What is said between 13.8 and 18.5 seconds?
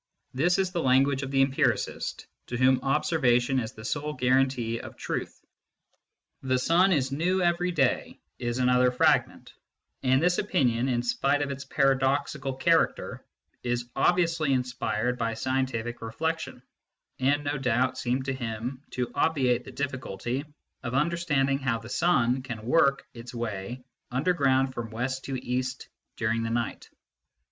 obviously inspired by scientific reflection, and no doubt seemed to